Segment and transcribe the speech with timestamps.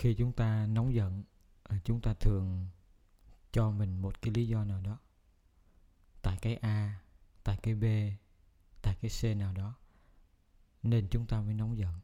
[0.00, 1.22] khi chúng ta nóng giận
[1.62, 2.66] ờ, chúng ta thường
[3.52, 4.98] cho mình một cái lý do nào đó.
[6.22, 7.00] Tại cái a,
[7.44, 7.84] tại cái b,
[8.82, 9.74] tại cái c nào đó,
[10.82, 11.94] nên chúng ta mới nóng giận.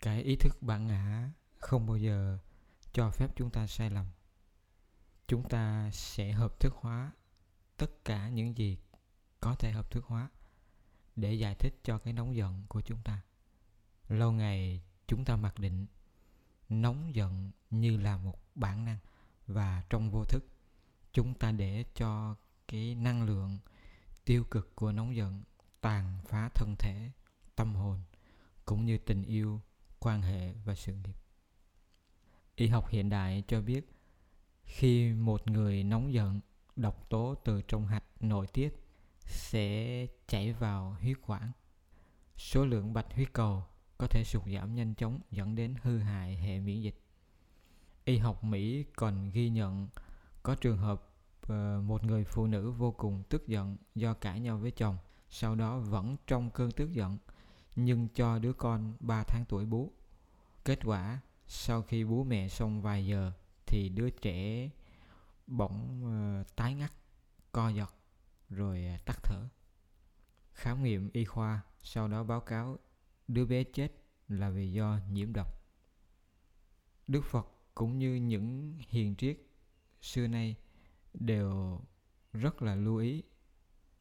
[0.00, 2.38] Cái ý thức bản ngã không bao giờ
[2.92, 4.06] cho phép chúng ta sai lầm.
[5.26, 7.12] Chúng ta sẽ hợp thức hóa
[7.76, 8.78] tất cả những gì
[9.40, 10.30] có thể hợp thức hóa
[11.16, 13.22] để giải thích cho cái nóng giận của chúng ta.
[14.08, 15.86] Lâu ngày chúng ta mặc định
[16.72, 18.98] nóng giận như là một bản năng
[19.46, 20.44] và trong vô thức.
[21.12, 22.36] Chúng ta để cho
[22.68, 23.58] cái năng lượng
[24.24, 25.42] tiêu cực của nóng giận
[25.80, 27.10] tàn phá thân thể,
[27.56, 28.00] tâm hồn,
[28.64, 29.60] cũng như tình yêu,
[29.98, 31.16] quan hệ và sự nghiệp.
[32.54, 33.92] Y học hiện đại cho biết,
[34.64, 36.40] khi một người nóng giận
[36.76, 38.84] độc tố từ trong hạch nội tiết,
[39.24, 41.52] sẽ chảy vào huyết quản.
[42.36, 43.64] Số lượng bạch huyết cầu
[44.02, 47.00] có thể sụt giảm nhanh chóng, dẫn đến hư hại hệ miễn dịch.
[48.04, 49.88] Y học mỹ còn ghi nhận
[50.42, 51.08] có trường hợp
[51.46, 54.98] ờ, một người phụ nữ vô cùng tức giận do cãi nhau với chồng,
[55.30, 57.18] sau đó vẫn trong cơn tức giận,
[57.76, 59.92] nhưng cho đứa con 3 tháng tuổi bú.
[60.64, 63.32] Kết quả, sau khi bú mẹ xong vài giờ,
[63.66, 64.70] thì đứa trẻ
[65.46, 66.92] bỗng ờ, tái ngắt,
[67.52, 67.94] co giật,
[68.50, 69.48] rồi tắt thở.
[70.52, 72.78] Khám nghiệm y khoa, sau đó báo cáo
[73.28, 73.92] đứa bé chết
[74.28, 75.62] là vì do nhiễm độc.
[77.06, 79.38] Đức phật cũng như những hiền triết
[80.00, 80.56] xưa nay
[81.14, 81.80] đều
[82.32, 83.22] rất là lưu ý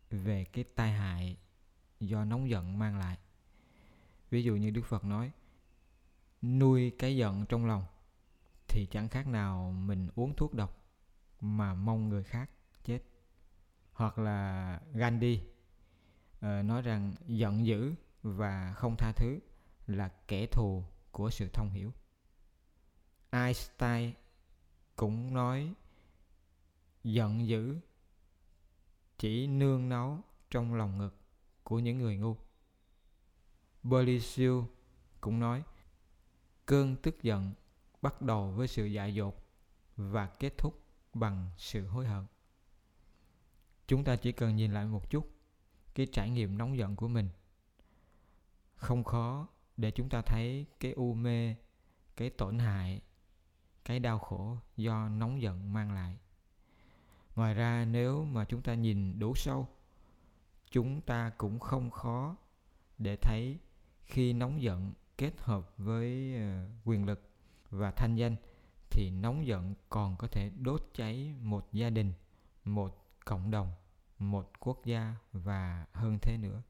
[0.10, 1.38] về cái tai hại
[2.00, 3.18] do nóng giận mang lại.
[4.30, 5.32] Ví dụ như đức phật nói
[6.42, 7.86] nuôi cái giận trong lòng
[8.68, 10.86] thì chẳng khác nào mình uống thuốc độc
[11.42, 12.50] mà mong người khác
[12.84, 13.00] chết.
[13.94, 15.42] Hoặc là Gandhi
[16.38, 17.94] uh, nói rằng giận dữ
[18.24, 19.40] và không tha thứ
[19.88, 21.92] là kẻ thù của sự thông hiểu.
[23.30, 24.14] Einstein
[24.96, 25.74] cũng nói,
[27.04, 27.80] giận dữ
[29.18, 31.16] chỉ nương náu trong lòng ngực
[31.64, 32.36] của những người ngu.
[33.84, 34.68] Berlisiu
[35.22, 35.64] cũng nói,
[36.66, 37.54] cơn tức giận
[38.02, 39.36] bắt đầu với sự dại dột
[39.96, 40.84] và kết thúc
[41.14, 42.26] bằng sự hối hận.
[43.88, 45.32] Chúng ta chỉ cần nhìn lại một chút
[45.96, 47.30] cái trải nghiệm nóng giận của mình
[48.82, 49.48] không khó
[49.78, 51.56] để chúng ta thấy cái u mê,
[52.16, 53.02] cái tổn hại,
[53.86, 56.18] cái đau khổ do nóng giận mang lại.
[57.36, 59.68] Ngoài ra, nếu mà chúng ta nhìn đủ sâu,
[60.72, 62.36] chúng ta cũng không khó
[62.98, 63.60] để thấy
[64.04, 67.30] khi nóng giận kết hợp với ờ, quyền lực
[67.70, 68.36] và thanh danh
[68.90, 72.14] thì nóng giận còn có thể đốt cháy một gia đình,
[72.66, 73.72] một cộng đồng,
[74.20, 76.62] một quốc gia và hơn thế nữa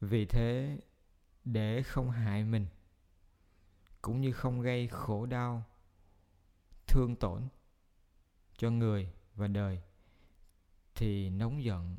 [0.00, 0.78] vì thế,
[1.44, 2.66] để không hại mình,
[4.02, 5.64] cũng như không gây khổ đau,
[6.86, 7.48] thương tổn
[8.56, 9.82] cho người và đời,
[10.94, 11.96] thì nóng giận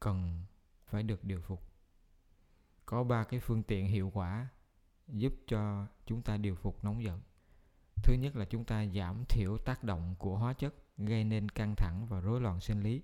[0.00, 0.44] cần
[0.86, 1.62] phải được điều phục.
[2.86, 4.48] Có ba cái phương tiện hiệu quả
[5.08, 7.20] giúp cho chúng ta điều phục nóng giận.
[8.02, 11.74] Thứ nhất là chúng ta giảm thiểu tác động của hóa chất gây nên căng
[11.76, 13.02] thẳng và rối loạn sinh lý.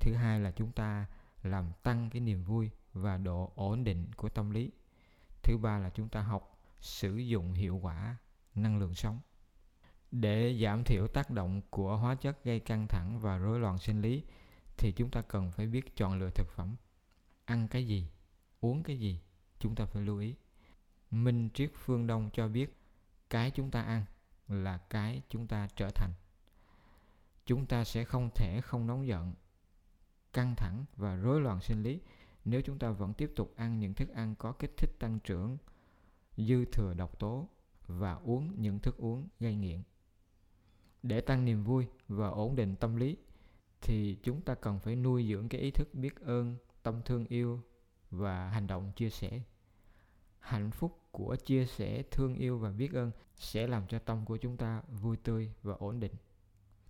[0.00, 1.06] Thứ hai là chúng ta
[1.42, 4.70] làm tăng cái niềm vui và độ ổn định của tâm lý.
[5.42, 8.16] Thứ ba là chúng ta học sử dụng hiệu quả
[8.54, 9.20] năng lượng sống.
[10.10, 14.02] Để giảm thiểu tác động của hóa chất gây căng thẳng và rối loạn sinh
[14.02, 14.22] lý,
[14.76, 16.76] thì chúng ta cần phải biết chọn lựa thực phẩm.
[17.44, 18.08] Ăn cái gì,
[18.60, 19.20] uống cái gì,
[19.58, 20.34] chúng ta phải lưu ý.
[21.10, 22.78] Minh triết phương đông cho biết,
[23.30, 24.04] cái chúng ta ăn
[24.48, 26.12] là cái chúng ta trở thành.
[27.46, 29.34] Chúng ta sẽ không thể không nóng giận,
[30.32, 32.00] căng thẳng và rối loạn sinh lý
[32.44, 35.58] nếu chúng ta vẫn tiếp tục ăn những thức ăn có kích thích tăng trưởng,
[36.36, 37.48] dư thừa độc tố,
[37.86, 39.82] và uống những thức uống gây nghiện,
[41.02, 43.16] để tăng niềm vui và ổn định tâm lý,
[43.80, 47.60] thì chúng ta cần phải nuôi dưỡng cái ý thức biết ơn, tâm thương yêu
[48.10, 49.42] và hành động chia sẻ.
[50.38, 54.36] Hạnh phúc của chia sẻ, thương yêu và biết ơn sẽ làm cho tâm của
[54.36, 56.12] chúng ta vui tươi và ổn định.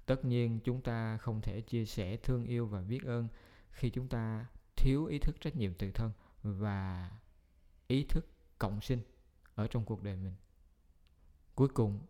[0.06, 3.29] Tất nhiên, chúng ta không thể chia sẻ thương yêu và biết ơn
[3.70, 4.46] khi chúng ta
[4.76, 6.12] thiếu ý thức trách nhiệm tự thân
[6.43, 7.11] và
[7.87, 8.26] ý thức
[8.59, 9.00] cộng sinh
[9.55, 10.35] ở trong cuộc đời mình.
[11.55, 12.00] Cuối cùng,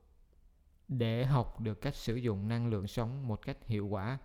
[0.88, 4.18] để học được cách sử dụng năng lượng sống một cách hiệu quả,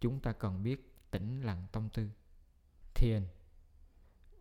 [0.00, 2.10] chúng ta cần biết tĩnh lặng tâm tư.
[2.94, 3.22] Thiền.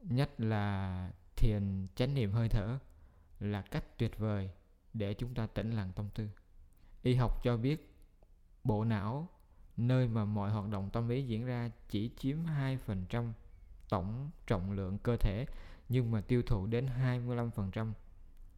[0.02, 2.80] Nhất là thiền chánh niệm hơi thở
[3.40, 4.50] là cách tuyệt vời
[4.94, 6.30] để chúng ta tĩnh lặng tâm tư.
[7.04, 7.96] Y học cho biết,
[8.64, 9.30] bộ não,
[9.78, 13.32] nơi mà mọi hoạt động tâm lý diễn ra chỉ chiếm 2%
[13.90, 15.46] tổng trọng lượng cơ thể
[15.90, 17.92] nhưng mà tiêu thụ đến 25%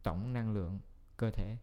[0.02, 0.78] tổng năng lượng
[1.16, 1.56] cơ thể.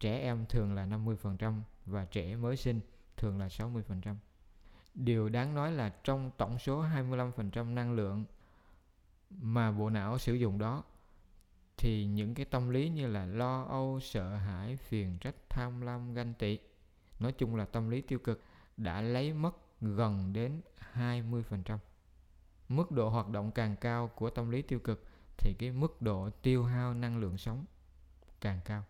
[0.00, 2.80] Trẻ em thường là 50% và trẻ mới sinh
[3.16, 4.16] thường là 60%.
[4.94, 8.24] Điều đáng nói là trong tổng số 25% năng lượng
[9.30, 10.82] mà bộ não sử dụng đó
[11.76, 16.14] thì những cái tâm lý như là lo âu, sợ hãi, phiền trách, tham lam,
[16.14, 16.58] ganh tị,
[17.18, 18.42] nói chung là tâm lý tiêu cực
[18.76, 20.60] đã lấy mất gần đến
[20.94, 21.78] 20%.
[22.68, 25.06] Mức độ hoạt động càng cao của tâm lý tiêu cực
[25.38, 27.64] thì cái mức độ tiêu hao năng lượng sống
[28.40, 28.84] càng cao.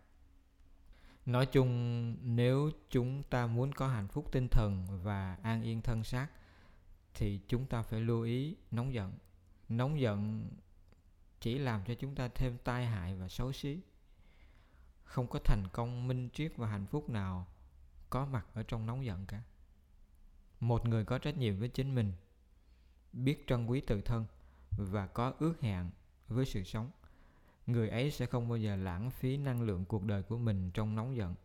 [1.25, 6.03] Nói chung nếu chúng ta muốn có hạnh phúc tinh thần và an yên thân
[6.03, 6.27] xác
[7.13, 9.13] thì chúng ta phải lưu ý nóng giận.
[9.69, 10.49] Nóng giận
[11.39, 13.79] chỉ làm cho chúng ta thêm tai hại và xấu xí.
[15.03, 17.47] Không có thành công minh triết và hạnh phúc nào
[18.09, 19.41] có mặt ở trong nóng giận cả.
[20.59, 22.13] Một người có trách nhiệm với chính mình,
[23.13, 24.25] biết trân quý tự thân
[24.77, 25.89] và có ước hẹn
[26.27, 26.91] với sự sống.
[27.67, 30.95] Người ấy sẽ không bao giờ lãng phí năng lượng cuộc đời của mình trong
[30.95, 31.35] nóng giận.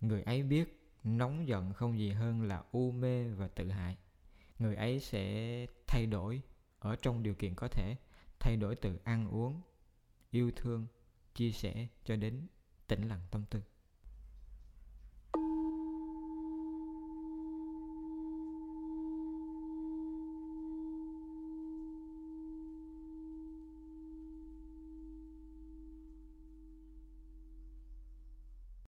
[0.00, 3.96] Người ấy biết nóng giận không gì hơn là u mê và tự hại.
[4.58, 6.42] Người ấy sẽ thay đổi
[6.78, 7.96] ở trong điều kiện có thể,
[8.40, 9.60] thay đổi từ ăn uống,
[10.30, 10.86] yêu thương,
[11.34, 12.46] chia sẻ cho đến
[12.86, 13.62] tĩnh lặng tâm tư.